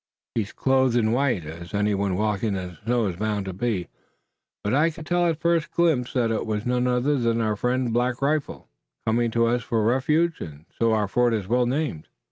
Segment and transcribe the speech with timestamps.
[0.33, 3.87] "He's clothed in white, as any one walking in this snow is bound to be,
[4.63, 7.55] but I could tell at the first glimpse that it was none other than our
[7.55, 8.67] friend, Black Rifle."
[9.05, 12.07] "Coming to us for refuge, and so our fort is well named."